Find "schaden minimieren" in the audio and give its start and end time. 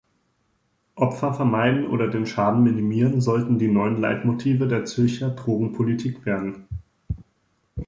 2.25-3.21